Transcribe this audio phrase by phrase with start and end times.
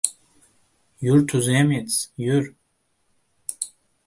[1.05, 2.45] «Yur, tuzemets, yur!»